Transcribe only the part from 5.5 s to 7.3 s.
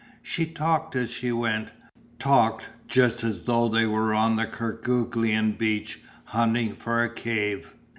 beach hunting for a